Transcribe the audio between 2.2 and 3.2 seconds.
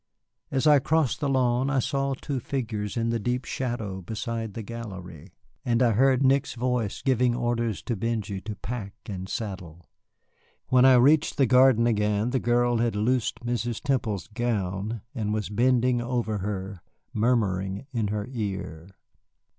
figures in the